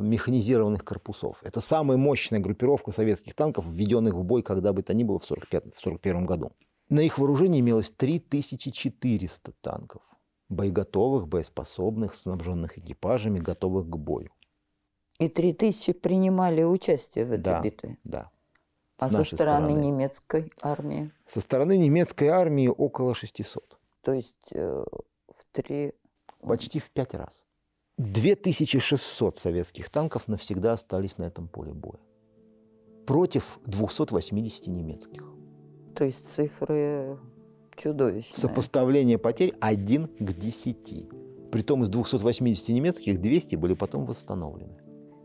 [0.00, 1.38] механизированных корпусов.
[1.44, 5.24] Это самая мощная группировка советских танков, введенных в бой когда бы то ни было в
[5.24, 6.50] 1941 году.
[6.88, 10.02] На их вооружении имелось 3400 танков,
[10.48, 14.30] боеготовых, боеспособных, снабженных экипажами, готовых к бою.
[15.18, 17.98] И три тысячи принимали участие в этой да, битве?
[18.04, 18.30] Да.
[18.98, 21.10] А со стороны, стороны немецкой армии?
[21.26, 23.78] Со стороны немецкой армии около 600.
[24.02, 24.84] То есть э,
[25.28, 25.92] в три...
[26.40, 27.44] Почти в пять раз.
[27.98, 32.00] 2600 советских танков навсегда остались на этом поле боя.
[33.06, 35.24] Против 280 немецких.
[35.94, 37.18] То есть цифры
[37.76, 38.38] чудовищные.
[38.38, 41.50] Сопоставление потерь 1 к 10.
[41.50, 44.81] Притом из 280 немецких 200 были потом восстановлены.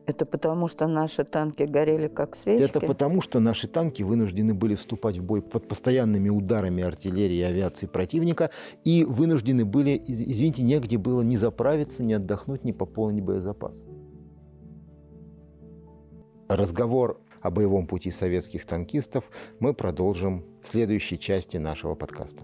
[0.07, 2.63] Это потому, что наши танки горели как свечки?
[2.63, 7.41] Это потому, что наши танки вынуждены были вступать в бой под постоянными ударами артиллерии и
[7.41, 8.49] авиации противника
[8.85, 13.85] и вынуждены были, извините, негде было ни заправиться, ни отдохнуть, ни пополнить боезапас.
[16.47, 19.29] Разговор о боевом пути советских танкистов
[19.59, 22.43] мы продолжим в следующей части нашего подкаста.